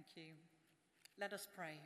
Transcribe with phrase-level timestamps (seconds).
[0.00, 0.32] Thank you.
[1.20, 1.76] Let us pray.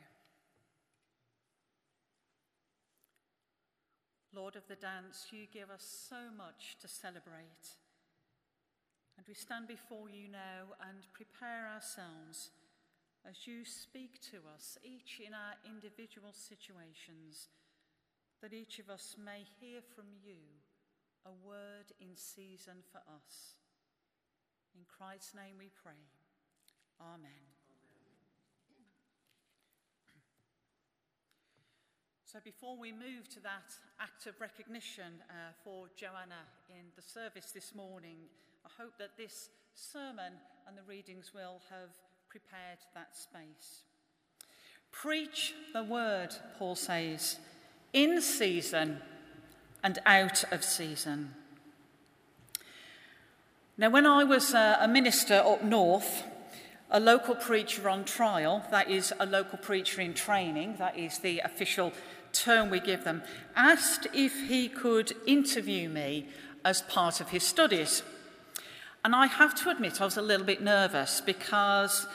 [4.33, 7.75] Lord of the dance, you give us so much to celebrate.
[9.17, 12.51] And we stand before you now and prepare ourselves
[13.27, 17.49] as you speak to us, each in our individual situations,
[18.41, 20.39] that each of us may hear from you
[21.25, 23.55] a word in season for us.
[24.73, 26.07] In Christ's name we pray.
[27.01, 27.54] Amen.
[32.35, 37.51] So, before we move to that act of recognition uh, for Joanna in the service
[37.53, 38.17] this morning,
[38.65, 40.33] I hope that this sermon
[40.67, 41.91] and the readings will have
[42.27, 43.83] prepared that space.
[44.91, 47.39] Preach the word, Paul says,
[47.93, 48.97] in season
[49.81, 51.35] and out of season.
[53.77, 56.25] Now, when I was uh, a minister up north,
[56.91, 61.39] a local preacher on trial, that is, a local preacher in training, that is the
[61.39, 61.91] official
[62.35, 63.23] term we give them,
[63.55, 66.27] asked if he could interview me
[66.63, 68.03] as part of his studies.
[69.03, 72.07] And I have to admit, I was a little bit nervous because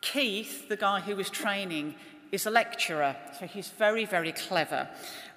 [0.00, 1.94] Keith, the guy who was training,
[2.32, 4.88] is a lecturer, so he's very, very clever.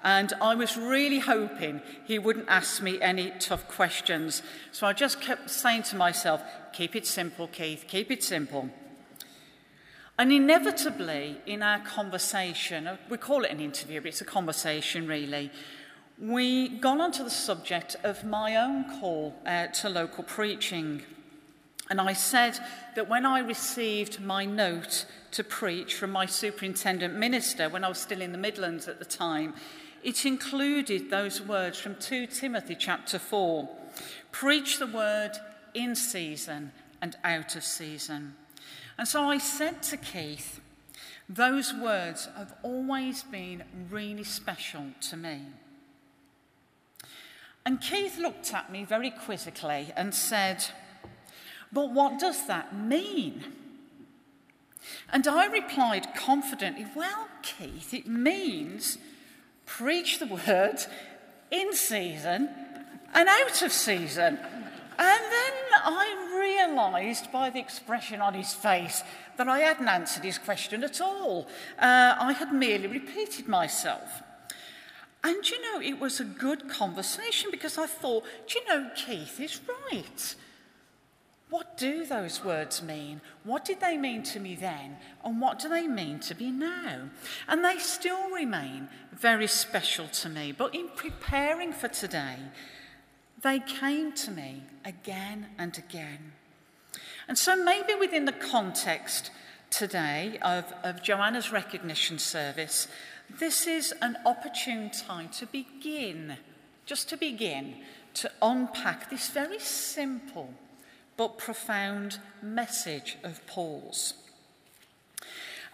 [0.03, 4.41] And I was really hoping he wouldn't ask me any tough questions.
[4.71, 6.41] So I just kept saying to myself,
[6.73, 8.69] keep it simple, Keith, keep it simple.
[10.19, 15.07] And inevitably, in our conversation, uh, we call it an interview, but it's a conversation
[15.07, 15.51] really,
[16.19, 21.03] we got onto the subject of my own call uh, to local preaching.
[21.91, 22.57] And I said
[22.95, 27.99] that when I received my note to preach from my superintendent minister when I was
[27.99, 29.53] still in the Midlands at the time,
[30.03, 33.69] it included those words from 2 Timothy chapter 4
[34.31, 35.33] Preach the word
[35.73, 38.35] in season and out of season.
[38.97, 40.59] And so I said to Keith,
[41.29, 45.41] those words have always been really special to me.
[47.65, 50.65] And Keith looked at me very quizzically and said,
[51.73, 53.43] But what does that mean?
[55.11, 58.97] And I replied confidently, Well, Keith, it means
[59.65, 60.77] preach the word
[61.51, 62.49] in season
[63.13, 64.39] and out of season.
[64.99, 66.26] And then I
[66.67, 69.03] realised by the expression on his face
[69.37, 71.47] that I hadn't answered his question at all.
[71.79, 74.21] Uh, I had merely repeated myself.
[75.23, 78.23] And you know, it was a good conversation because I thought,
[78.53, 79.59] you know, Keith is
[79.91, 80.35] right.
[81.49, 83.21] What do those words mean?
[83.43, 84.97] What did they mean to me then?
[85.23, 87.09] And what do they mean to me now?
[87.47, 90.51] And they still remain very special to me.
[90.51, 92.37] But in preparing for today,
[93.41, 96.33] they came to me again and again.
[97.27, 99.31] And so, maybe within the context
[99.69, 102.87] today of, of Joanna's recognition service,
[103.29, 106.37] this is an opportune time to begin,
[106.85, 107.75] just to begin,
[108.15, 110.53] to unpack this very simple
[111.17, 114.13] but profound message of Paul's.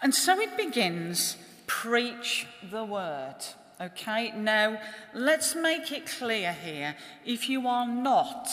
[0.02, 1.36] And so it begins
[1.66, 3.36] preach the word.
[3.80, 4.80] Okay, now
[5.12, 6.94] let's make it clear here
[7.24, 8.48] if you are not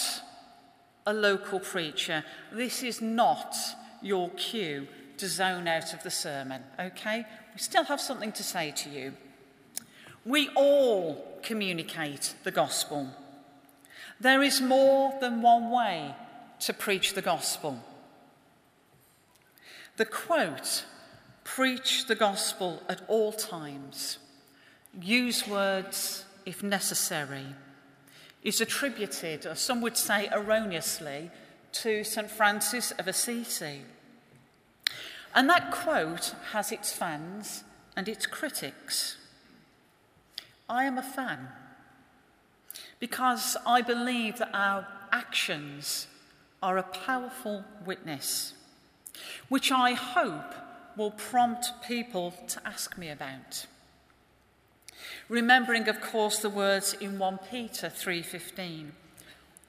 [1.12, 3.54] a local preacher, this is not
[4.02, 6.64] your cue to zone out of the sermon.
[6.80, 9.14] Okay, we still have something to say to you.
[10.26, 13.10] We all communicate the gospel.
[14.20, 16.16] There is more than one way
[16.62, 17.84] to preach the gospel.
[19.98, 20.86] The quote,
[21.44, 24.18] preach the gospel at all times,
[25.02, 27.46] use words if necessary,
[28.44, 31.30] is attributed, or some would say erroneously,
[31.72, 32.30] to St.
[32.30, 33.82] Francis of Assisi.
[35.34, 37.64] And that quote has its fans
[37.96, 39.18] and its critics.
[40.68, 41.50] I am a fan
[43.00, 46.08] because I believe that our actions
[46.62, 48.54] are a powerful witness,
[49.50, 50.54] which I hope
[50.96, 53.66] will prompt people to ask me about.
[55.32, 58.92] Remembering, of course, the words in 1 Peter 3:15.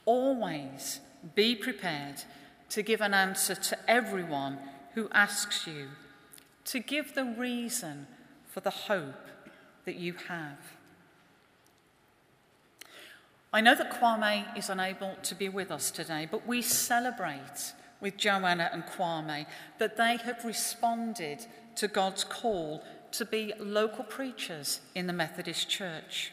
[0.04, 0.98] Always
[1.36, 2.24] be prepared
[2.70, 4.58] to give an answer to everyone
[4.94, 5.90] who asks you,
[6.64, 8.08] to give the reason
[8.44, 9.28] for the hope
[9.84, 10.58] that you have.
[13.52, 18.16] I know that Kwame is unable to be with us today, but we celebrate with
[18.16, 19.46] Joanna and Kwame
[19.78, 22.82] that they have responded to God's call
[23.12, 26.32] to be local preachers in the Methodist Church.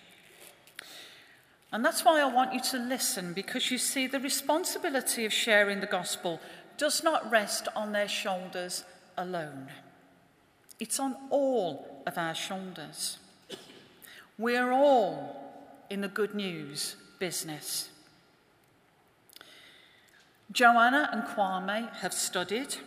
[1.71, 5.81] And that's why I want you to listen, because you see, the responsibility of sharing
[5.81, 6.39] the gospel
[6.77, 8.83] does not rest on their shoulders
[9.17, 9.67] alone.
[10.79, 13.19] It's on all of our shoulders.
[14.37, 15.35] We're all
[15.89, 17.89] in the good news business.
[20.51, 22.77] Joanna and Kwame have studied,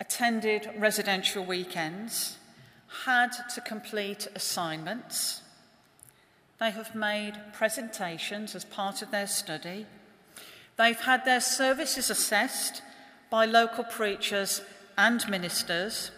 [0.00, 2.38] attended residential weekends,
[3.04, 5.42] had to complete assignments.
[6.58, 9.86] They have made presentations as part of their study.
[10.76, 12.82] They've had their services assessed
[13.30, 14.62] by local preachers
[14.96, 16.10] and ministers.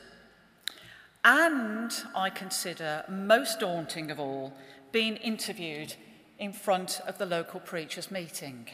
[1.24, 4.54] And I consider most daunting of all
[4.92, 5.94] being interviewed
[6.38, 8.68] in front of the local preachers' meeting.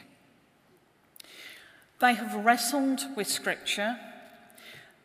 [1.98, 3.98] They have wrestled with Scripture.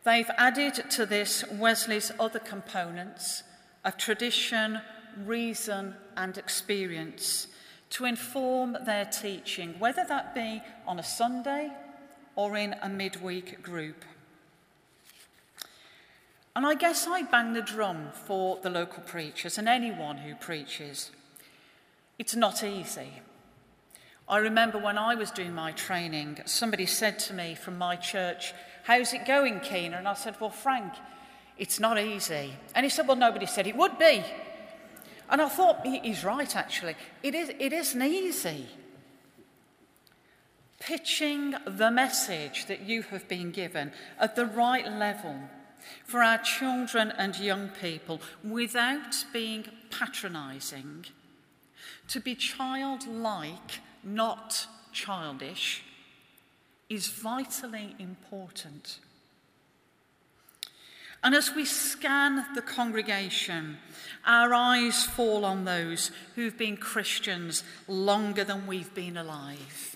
[0.03, 3.44] They've added to this Wesley's other components
[3.86, 4.81] of tradition,
[5.25, 7.48] reason, and experience
[7.92, 11.71] to inform their teaching, whether that be on a Sunday
[12.36, 14.03] or in a midweek group.
[16.56, 21.12] And I guess I bang the drum for the local preachers and anyone who preaches.
[22.18, 23.21] It's not easy.
[24.27, 28.54] I remember when I was doing my training, somebody said to me from my church,
[28.83, 29.98] How's it going, Keener?
[29.98, 30.94] And I said, Well, Frank,
[31.57, 32.54] it's not easy.
[32.74, 34.24] And he said, Well, nobody said it would be.
[35.30, 36.95] And I thought, He's right, actually.
[37.24, 38.68] It, is, it isn't easy.
[40.80, 45.36] Pitching the message that you have been given at the right level
[46.06, 51.06] for our children and young people without being patronising,
[52.07, 55.83] to be childlike, not childish,
[56.91, 58.99] is vitally important.
[61.23, 63.77] And as we scan the congregation,
[64.25, 69.95] our eyes fall on those who've been Christians longer than we've been alive.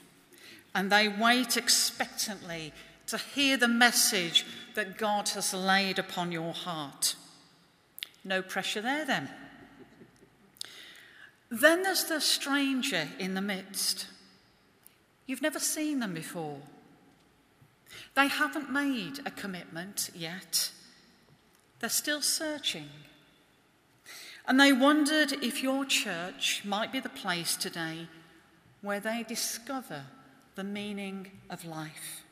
[0.74, 2.72] And they wait expectantly
[3.08, 4.46] to hear the message
[4.76, 7.16] that God has laid upon your heart.
[8.24, 9.30] No pressure there, then.
[11.52, 14.08] Then there's the stranger in the midst.
[15.26, 16.60] You've never seen them before.
[18.16, 20.72] They haven't made a commitment yet.
[21.80, 22.90] They're still searching.
[24.48, 28.08] And they wondered if your church might be the place today
[28.82, 30.04] where they discover
[30.56, 32.24] the meaning of life.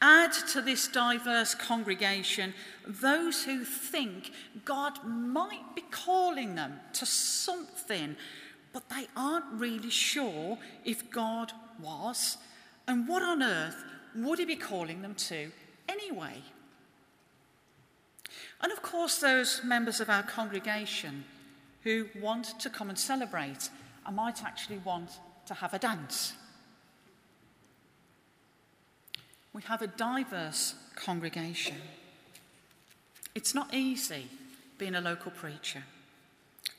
[0.00, 2.54] Add to this diverse congregation
[2.86, 4.32] those who think
[4.64, 8.16] God might be calling them to something,
[8.72, 12.36] but they aren't really sure if God was,
[12.92, 13.82] and what on earth
[14.14, 15.50] would He be calling them to
[15.88, 16.34] anyway?
[18.60, 21.24] And of course, those members of our congregation
[21.84, 23.70] who want to come and celebrate
[24.06, 25.10] and might actually want
[25.46, 26.34] to have a dance.
[29.54, 31.76] We have a diverse congregation.
[33.34, 34.26] It's not easy
[34.76, 35.82] being a local preacher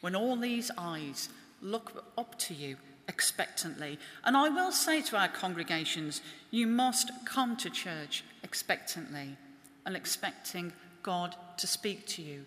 [0.02, 2.78] when all these eyes look up to you
[3.08, 4.00] expectantly.
[4.24, 6.22] And I will say to our congregations,
[6.52, 9.38] you must come to church expectantly
[9.86, 12.46] and expecting God to speak to you,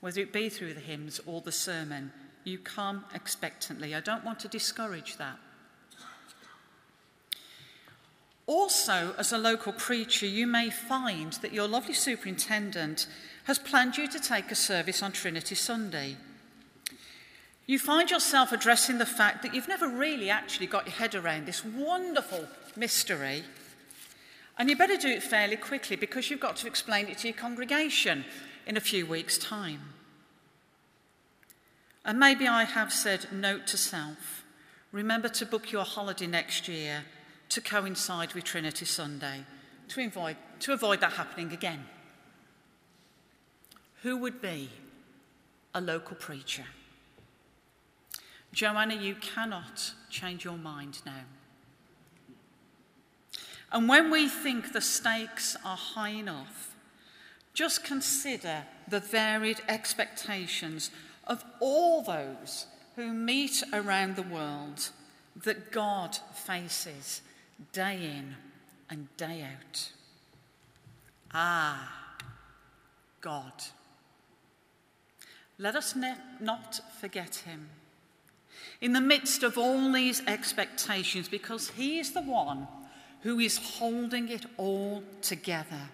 [0.00, 2.12] whether it be through the hymns or the sermon.
[2.44, 3.94] You come expectantly.
[3.94, 5.38] I don't want to discourage that.
[8.46, 13.06] Also, as a local preacher, you may find that your lovely superintendent
[13.44, 16.16] has planned you to take a service on Trinity Sunday.
[17.66, 21.46] You find yourself addressing the fact that you've never really actually got your head around
[21.46, 23.44] this wonderful mystery.
[24.58, 27.36] And you better do it fairly quickly because you've got to explain it to your
[27.36, 28.24] congregation
[28.66, 29.80] in a few weeks' time.
[32.04, 34.44] And maybe I have said, note to self,
[34.92, 37.04] remember to book your holiday next year
[37.48, 39.44] to coincide with Trinity Sunday
[39.88, 41.84] to avoid, to avoid that happening again.
[44.02, 44.68] Who would be
[45.74, 46.64] a local preacher?
[48.54, 51.24] Joanna, you cannot change your mind now.
[53.72, 56.76] And when we think the stakes are high enough,
[57.52, 60.92] just consider the varied expectations
[61.26, 64.90] of all those who meet around the world
[65.42, 67.22] that God faces
[67.72, 68.36] day in
[68.88, 69.90] and day out.
[71.32, 71.92] Ah,
[73.20, 73.52] God.
[75.58, 77.70] Let us ne- not forget him
[78.80, 82.68] in the midst of all these expectations because he is the one
[83.22, 85.88] who is holding it all together.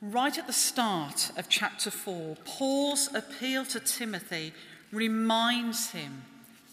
[0.00, 4.52] Right at the start of chapter 4, Paul's appeal to Timothy
[4.90, 6.24] reminds him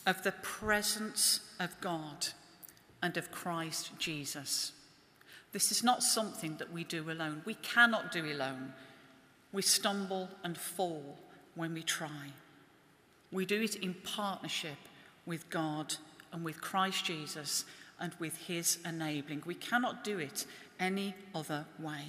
[0.05, 2.29] of the presence of God
[3.01, 4.73] and of Christ Jesus.
[5.51, 7.41] This is not something that we do alone.
[7.45, 8.73] We cannot do alone.
[9.51, 11.17] We stumble and fall
[11.55, 12.33] when we try.
[13.31, 14.77] We do it in partnership
[15.25, 15.95] with God
[16.31, 17.65] and with Christ Jesus
[17.99, 19.43] and with his enabling.
[19.45, 20.45] We cannot do it
[20.79, 22.05] any other way.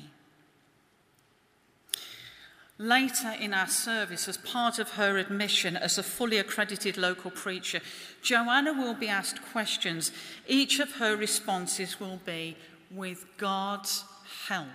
[2.78, 7.80] Later in our service, as part of her admission as a fully accredited local preacher,
[8.22, 10.12] Joanna will be asked questions.
[10.48, 12.56] Each of her responses will be,
[12.90, 14.04] With God's
[14.48, 14.68] help,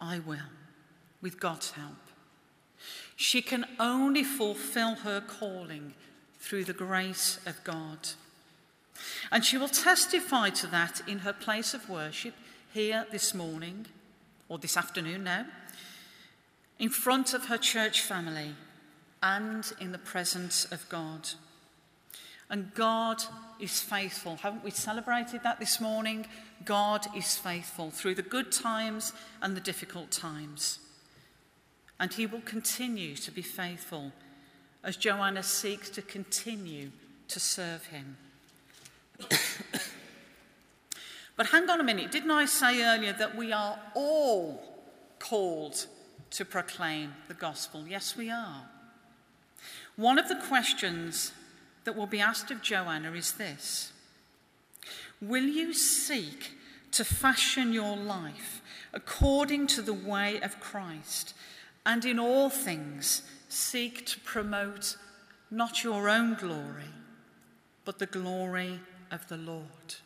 [0.00, 0.38] I will.
[1.20, 2.11] With God's help.
[3.22, 5.94] She can only fulfill her calling
[6.40, 8.08] through the grace of God.
[9.30, 12.34] And she will testify to that in her place of worship
[12.74, 13.86] here this morning,
[14.48, 15.46] or this afternoon now,
[16.80, 18.56] in front of her church family
[19.22, 21.28] and in the presence of God.
[22.50, 23.22] And God
[23.60, 24.34] is faithful.
[24.34, 26.26] Haven't we celebrated that this morning?
[26.64, 30.80] God is faithful through the good times and the difficult times.
[32.02, 34.10] And he will continue to be faithful
[34.82, 36.90] as Joanna seeks to continue
[37.28, 38.16] to serve him.
[41.36, 44.82] but hang on a minute, didn't I say earlier that we are all
[45.20, 45.86] called
[46.30, 47.84] to proclaim the gospel?
[47.86, 48.66] Yes, we are.
[49.94, 51.30] One of the questions
[51.84, 53.92] that will be asked of Joanna is this
[55.20, 56.56] Will you seek
[56.90, 58.60] to fashion your life
[58.92, 61.34] according to the way of Christ,
[61.84, 64.96] and in all things seek to promote
[65.50, 66.90] not your own glory,
[67.84, 69.96] but the glory of the Lord?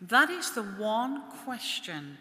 [0.00, 2.18] That is the one question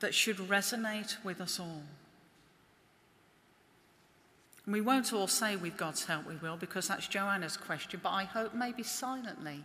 [0.00, 1.82] that should resonate with us all.
[4.66, 8.24] we won't all say, with God's help, we will, because that's Joanna's question, but I
[8.24, 9.64] hope maybe silently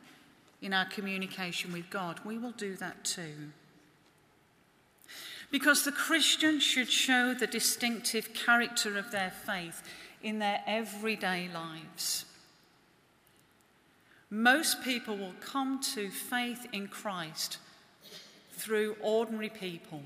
[0.62, 3.52] in our communication with God, we will do that too.
[5.50, 9.82] Because the Christian should show the distinctive character of their faith
[10.22, 12.26] in their everyday lives.
[14.30, 17.60] Most people will come to faith in Christ
[18.52, 20.02] through ordinary people,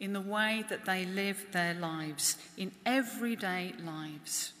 [0.00, 4.52] in the way that they live their lives, in everyday lives.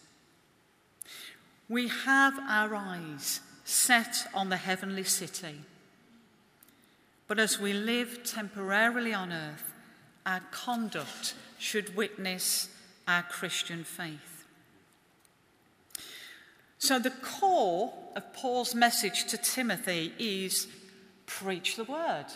[1.68, 5.60] We have our eyes set on the heavenly city.
[7.26, 9.71] But as we live temporarily on earth,
[10.26, 12.68] our conduct should witness
[13.06, 14.44] our Christian faith.
[16.78, 20.66] So, the core of Paul's message to Timothy is
[21.26, 22.26] preach the word.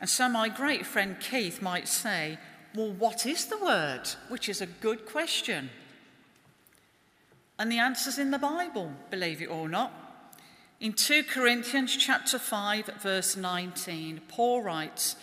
[0.00, 2.38] And so, my great friend Keith might say,
[2.74, 4.02] Well, what is the word?
[4.28, 5.70] Which is a good question.
[7.58, 9.92] And the answer's in the Bible, believe it or not.
[10.80, 15.16] In 2 Corinthians chapter 5 verse 19, Paul writes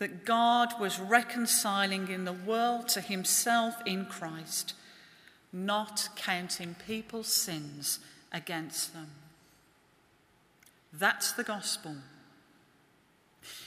[0.00, 4.74] that God was reconciling in the world to himself in Christ
[5.52, 7.98] not counting people's sins
[8.32, 9.10] against them.
[10.92, 11.96] That's the gospel.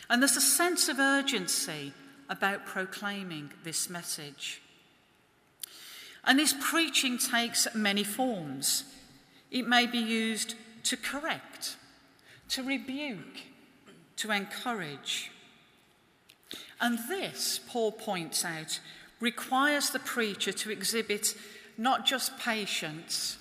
[0.10, 1.94] And there's a sense of urgency
[2.30, 4.62] about proclaiming this message.
[6.24, 8.86] And this preaching takes many forms.
[9.52, 11.76] It may be used to correct,
[12.50, 13.42] to rebuke,
[14.18, 15.32] to encourage.
[16.82, 18.80] And this, Paul points out,
[19.20, 21.36] requires the preacher to exhibit
[21.78, 23.38] not just patience,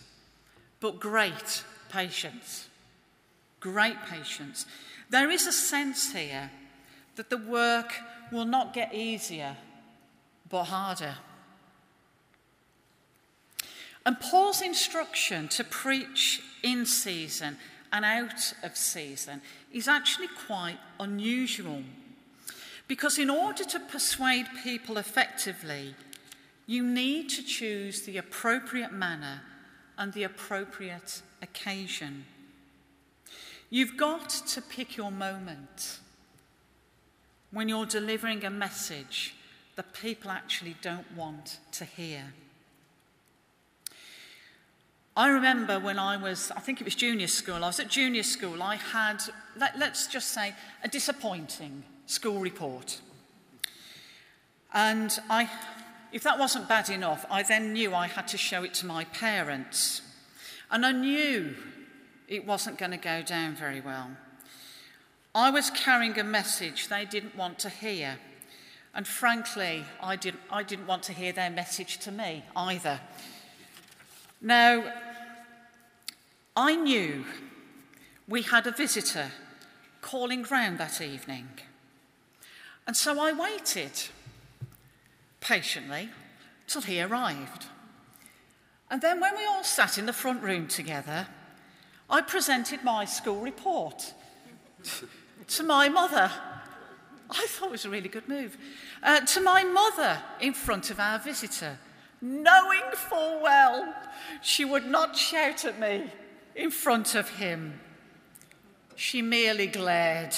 [0.81, 2.69] but great patience.
[3.61, 4.67] Great patience.
[5.11, 6.51] There is a sense here
[7.17, 7.95] that the work
[8.31, 9.57] will not get easier,
[10.49, 11.17] but harder.
[14.05, 17.57] And Paul's instruction to preach in season
[17.93, 19.43] and out of season
[19.73, 21.83] is actually quite unusual.
[22.89, 25.95] Because in order to persuade people effectively,
[26.67, 29.43] you need to choose the appropriate manner
[29.99, 32.25] and the appropriate occasion.
[33.71, 35.99] You've got to pick your moment
[37.51, 39.35] when you're delivering a message
[39.77, 42.33] that people actually don't want to hear.
[45.17, 48.23] I remember when I was, I think it was junior school, I was at junior
[48.23, 49.23] school, I had,
[49.59, 53.01] let, us just say, a disappointing school report.
[54.73, 55.49] And I
[56.13, 59.05] if that wasn't bad enough, I then knew I had to show it to my
[59.05, 60.03] parents.
[60.71, 61.55] And I knew
[62.29, 64.11] it wasn't going to go down very well.
[65.35, 68.19] I was carrying a message they didn't want to hear.
[68.95, 73.01] And frankly, I didn't, I didn't want to hear their message to me either.
[74.43, 74.93] Now,
[76.55, 77.25] I knew
[78.29, 79.33] we had a visitor
[80.03, 81.49] calling round that evening.
[82.87, 83.93] And so I waited
[85.41, 86.11] patiently
[86.67, 87.67] till he arrived.
[88.91, 91.27] And then, when we all sat in the front room together,
[92.11, 94.13] I presented my school report
[95.49, 96.31] to my mother.
[97.31, 98.59] I thought it was a really good move.
[99.03, 101.79] Uh, to my mother in front of our visitor,
[102.21, 103.95] knowing full well
[104.43, 106.11] she would not shout at me
[106.55, 107.81] in front of him.
[108.95, 110.35] She merely glared.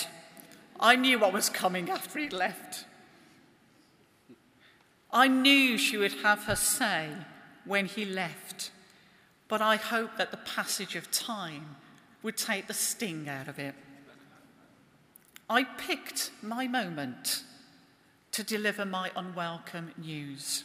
[0.80, 2.84] I knew what was coming after he'd left.
[5.12, 7.08] I knew she would have her say
[7.64, 8.70] when he left,
[9.46, 11.76] but I hoped that the passage of time
[12.22, 13.74] would take the sting out of it.
[15.48, 17.44] I picked my moment
[18.32, 20.64] to deliver my unwelcome news.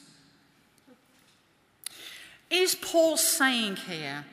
[2.49, 4.25] Is Paul saying here,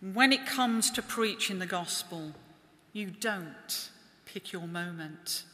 [0.00, 2.32] when it comes to preaching the gospel,
[2.92, 3.90] you don't
[4.32, 5.44] pick your moment?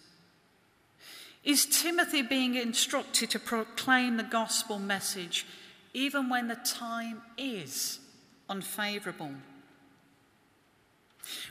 [1.43, 5.47] Is Timothy being instructed to proclaim the gospel message
[5.95, 7.99] even when the time is
[8.49, 9.33] unfavourable?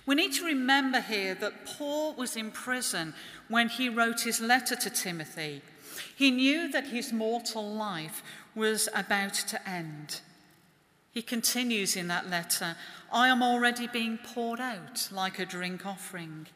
[0.05, 3.13] We need to remember here that Paul was in prison
[3.48, 5.62] when he wrote his letter to Timothy.
[6.15, 8.24] He knew that his mortal life
[8.55, 10.22] was about to end.
[11.12, 12.75] He continues in that letter
[13.12, 16.48] I am already being poured out like a drink offering.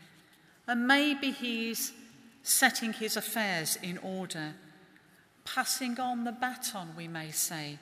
[0.72, 1.92] And maybe he's
[2.44, 4.54] setting his affairs in order,
[5.44, 7.78] passing on the baton, we may say,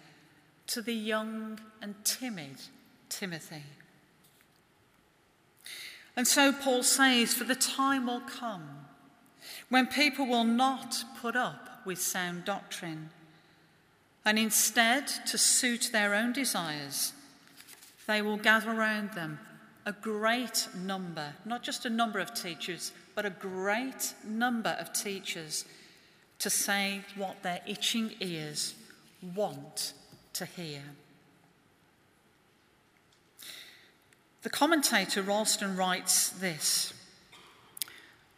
[0.66, 2.56] to the young and timid
[3.08, 3.62] Timothy.
[6.18, 8.88] And so Paul says, For the time will come
[9.70, 13.12] when people will not put up with sound doctrine,
[14.26, 17.14] and instead, to suit their own desires,
[18.08, 19.38] they will gather around them
[19.86, 25.66] a great number, not just a number of teachers, but a great number of teachers
[26.40, 28.76] to say what their itching ears
[29.36, 29.94] want
[30.34, 30.82] to hear.
[34.42, 36.94] The commentator Ralston writes this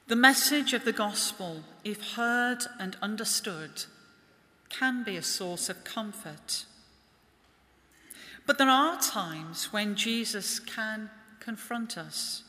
[0.07, 3.85] The message of the gospel, if heard and understood,
[4.69, 6.65] can be a source of comfort.
[8.47, 12.43] But there are times when Jesus can confront us.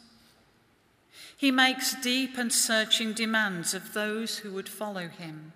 [1.37, 5.52] He makes deep and searching demands of those who would follow him.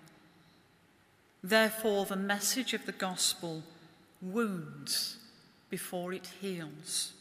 [1.41, 3.63] Therefore, the message of the gospel
[4.21, 5.17] wounds
[5.69, 7.13] before it heals.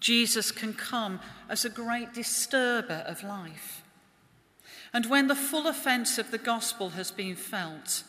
[0.00, 3.82] Jesus can come as a great disturber of life.
[4.92, 8.04] And when the full offence of the gospel has been felt,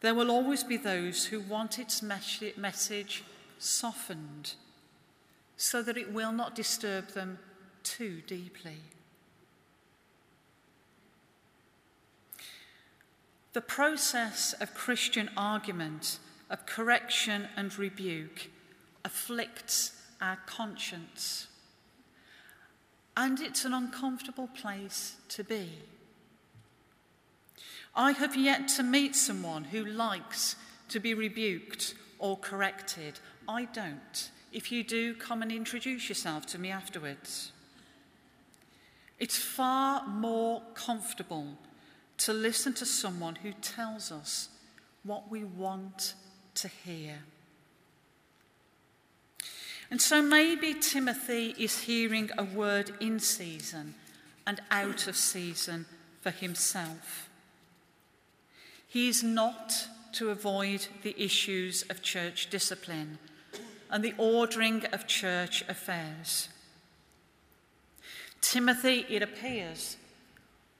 [0.00, 3.24] there will always be those who want its message
[3.58, 4.54] softened
[5.58, 7.38] so that it will not disturb them
[7.82, 8.78] too deeply.
[13.54, 18.50] The process of Christian argument, of correction and rebuke,
[19.04, 21.48] afflicts our conscience.
[23.16, 25.70] And it's an uncomfortable place to be.
[27.96, 30.54] I have yet to meet someone who likes
[30.90, 33.18] to be rebuked or corrected.
[33.48, 34.30] I don't.
[34.52, 37.52] If you do, come and introduce yourself to me afterwards.
[39.18, 41.58] It's far more comfortable
[42.18, 44.48] to listen to someone who tells us
[45.02, 46.14] what we want
[46.54, 47.18] to hear.
[49.90, 53.94] And so maybe Timothy is hearing a word in season
[54.46, 55.86] and out of season
[56.20, 57.28] for himself.
[58.86, 59.72] He is not
[60.12, 63.18] to avoid the issues of church discipline
[63.90, 66.48] and the ordering of church affairs.
[68.40, 69.96] Timothy, it appears,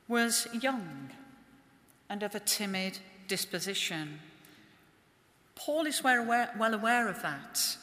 [0.06, 1.10] was young
[2.08, 4.20] and of a timid disposition.
[5.54, 6.20] Paul is well
[6.74, 7.76] aware, of that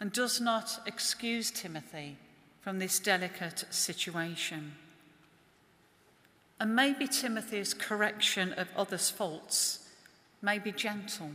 [0.00, 2.16] and does not excuse Timothy
[2.60, 4.74] from this delicate situation.
[6.60, 9.88] And maybe Timothy's correction of others' faults
[10.42, 11.30] may be gentle,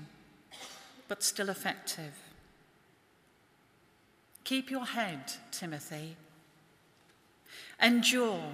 [1.08, 2.14] but still effective.
[4.44, 6.16] Keep your head, Timothy.
[7.82, 8.54] Endure.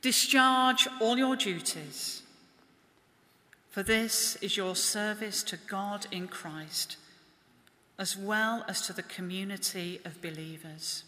[0.00, 2.22] Discharge all your duties.
[3.70, 6.96] For this is your service to God in Christ
[7.98, 11.04] as well as to the community of believers.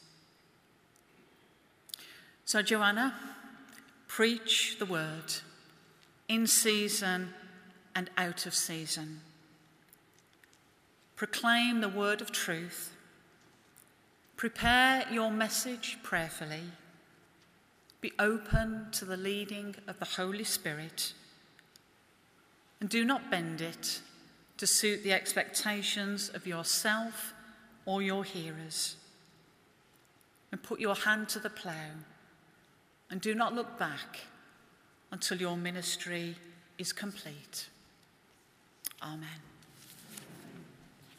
[2.44, 3.14] So, Joanna,
[4.06, 5.32] preach the word
[6.28, 7.30] in season
[7.94, 9.20] and out of season.
[11.16, 12.94] proclaim the word of truth,
[14.36, 16.62] prepare your message prayerfully,
[18.00, 21.12] be open to the leading of the Holy Spirit,
[22.80, 24.00] and do not bend it
[24.58, 27.34] to suit the expectations of yourself
[27.84, 28.96] or your hearers.
[30.52, 32.04] And put your hand to the plough
[33.10, 34.20] and do not look back
[35.10, 36.36] until your ministry
[36.78, 37.68] is complete.
[39.02, 39.55] Amen.